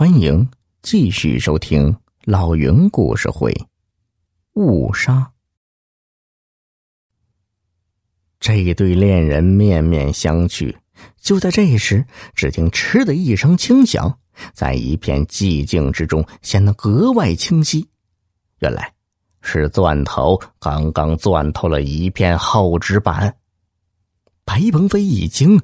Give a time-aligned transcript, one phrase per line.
[0.00, 0.48] 欢迎
[0.80, 3.52] 继续收听老云故事会，
[4.54, 5.12] 《误杀》。
[8.40, 10.74] 这对恋人面面相觑，
[11.20, 12.02] 就在这时，
[12.34, 14.18] 只听“嗤”的一声轻响，
[14.54, 17.86] 在一片寂静之中显得格外清晰。
[18.60, 18.90] 原来
[19.42, 23.36] 是钻头刚刚钻透了一片厚纸板。
[24.46, 25.60] 白鹏飞一惊，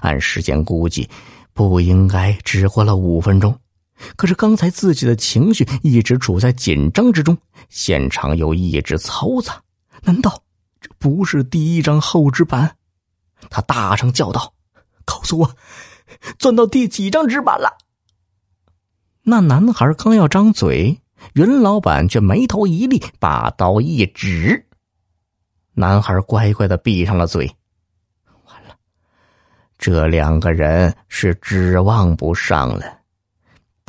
[0.00, 1.10] 按时间估计，
[1.52, 3.52] 不应该只过了五分钟。
[4.16, 7.36] 可是刚才自己的情绪一直处在紧张之中，
[7.68, 9.62] 现场又一直嘈杂，
[10.02, 10.42] 难道
[10.80, 12.76] 这不是第一张厚纸板？
[13.48, 14.54] 他大声叫道
[15.04, 15.54] ：“告诉我，
[16.38, 17.78] 钻到第几张纸板了？”
[19.24, 21.00] 那男孩刚要张嘴，
[21.34, 24.66] 云老板却眉头一立，把刀一指。
[25.74, 27.50] 男孩乖乖的闭上了嘴。
[28.44, 28.74] 完了，
[29.78, 32.99] 这两个人是指望不上了。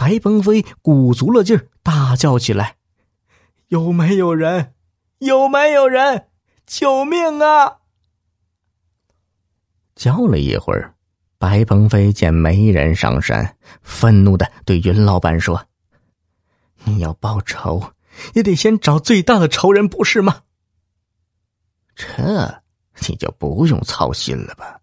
[0.02, 2.76] 白鹏飞鼓足了劲儿，大叫起来
[3.70, 4.74] ：“有没有人？
[5.20, 6.26] 有没有人？
[6.66, 7.78] 救命啊！”
[9.94, 10.96] 叫了一会儿，
[11.38, 15.64] 白鹏飞见没人上山，愤怒的对云老板说
[16.84, 17.80] ：“你要报仇，
[18.34, 20.42] 也得先找最大的仇人，不是吗？”
[21.94, 22.64] 这
[23.08, 24.82] 你就不用操心了吧？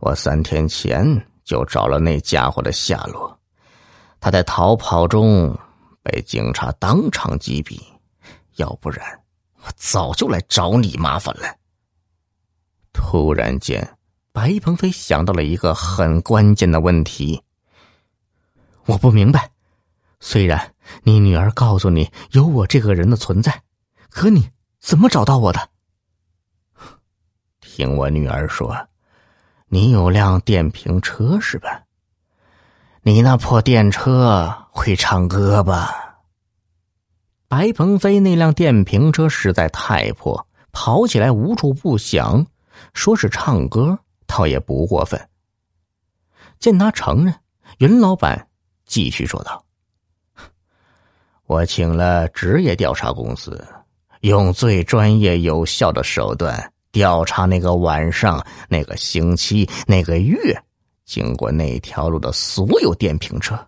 [0.00, 1.02] 我三天前
[1.42, 3.39] 就找了那家伙的下落。
[4.20, 5.58] 他在逃跑中
[6.02, 7.80] 被警察当场击毙，
[8.56, 9.02] 要不然
[9.62, 11.56] 我早就来找你麻烦了。
[12.92, 13.96] 突然间，
[14.32, 17.42] 白鹏飞想到了一个很关键的问题。
[18.86, 19.50] 我不明白，
[20.20, 23.62] 虽然你女儿告诉你有我这个人的存在，
[24.10, 25.68] 可你怎么找到我的？
[27.60, 28.88] 听我女儿说，
[29.68, 31.84] 你有辆电瓶车是吧？
[33.02, 36.18] 你那破电车会唱歌吧？
[37.48, 42.46] 白鹏飞那辆电瓶车实在太破，跑起来无处不响。
[42.92, 45.18] 说是唱歌，倒也不过分。
[46.58, 47.34] 见他承认，
[47.78, 48.48] 云老板
[48.84, 49.64] 继续说道
[51.46, 53.66] ：“我请了职业调查公司，
[54.20, 60.62] 用最专业有效的手段调查那个晚上、那个星期、那个月。”
[61.10, 63.58] 经过那条路的所有电瓶车，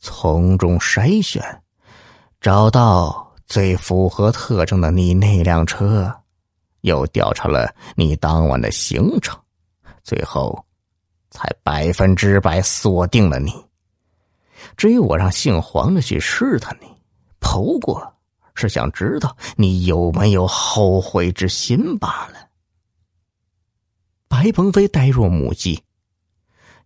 [0.00, 1.40] 从中筛选，
[2.40, 6.12] 找到最符合特征的你那辆车，
[6.80, 9.38] 又调查了你当晚的行程，
[10.02, 10.60] 最后
[11.30, 13.52] 才百分之百锁定了你。
[14.76, 16.88] 至于我让姓黄的去试探你，
[17.38, 18.12] 不过
[18.56, 22.48] 是想知道你有没有后悔之心罢了。
[24.26, 25.80] 白鹏飞呆若木鸡。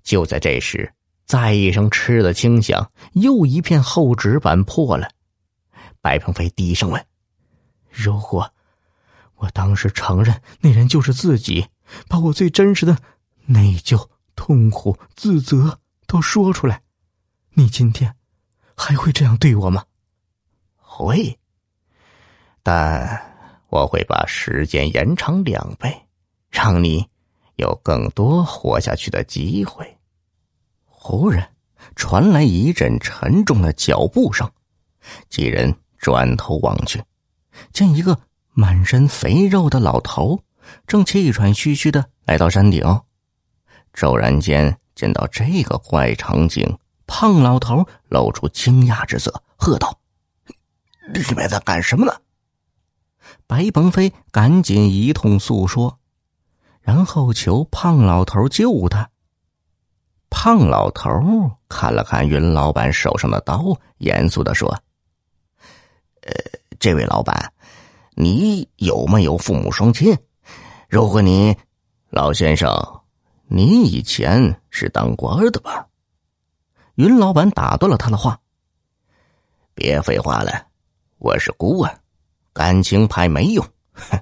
[0.03, 0.93] 就在这时，
[1.27, 5.09] 再一声“吃”的轻响，又一片厚纸板破了。
[6.00, 7.06] 白鹏飞低声问
[7.91, 8.50] ：“如果
[9.37, 11.66] 我当时承认那人就是自己，
[12.09, 12.97] 把我最真实的
[13.47, 16.82] 内疚、痛苦、自责都说出来，
[17.55, 18.15] 你今天
[18.77, 19.84] 还会这样对我吗
[20.77, 21.38] ？”“会，
[22.62, 23.34] 但
[23.69, 26.06] 我会把时间延长两倍，
[26.50, 27.06] 让你……”
[27.60, 29.97] 有更多活下去的机会。
[30.84, 31.48] 忽然
[31.94, 34.50] 传来一阵沉重的脚步声，
[35.28, 37.03] 几人转头望去，
[37.72, 38.19] 见一个
[38.53, 40.43] 满身肥肉的老头
[40.87, 42.84] 正气喘吁吁的来到山顶。
[43.93, 49.99] 骤然间见到这个怪场景，胖老头露出惊讶之色，喝道
[51.15, 52.12] ：“你们在干什么呢？”
[53.47, 56.00] 白鹏飞赶紧一通诉说。
[56.81, 59.09] 然后求胖老头救他。
[60.31, 61.11] 胖老头
[61.69, 64.69] 看了看云老板手上的刀，严肃的说
[66.23, 66.33] ：“呃，
[66.79, 67.53] 这位老板，
[68.15, 70.17] 你有没有父母双亲？
[70.89, 71.57] 如果你，
[72.11, 72.73] 老先生，
[73.49, 75.87] 你以前是当官的吧？”
[76.95, 78.39] 云老板打断了他的话
[79.75, 80.67] ：“别废话了，
[81.19, 81.99] 我是孤儿，
[82.53, 84.19] 感情牌没用，哼，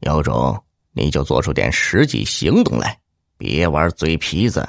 [0.00, 0.62] 有种。”
[0.98, 2.98] 你就做出点实际行动来，
[3.36, 4.68] 别玩嘴皮子。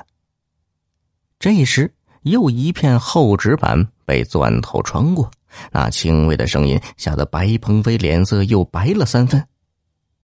[1.39, 5.31] 这时，又一片厚纸板被钻头穿过，
[5.71, 9.43] 那轻微的声音吓得白鹏飞脸色又白了三分。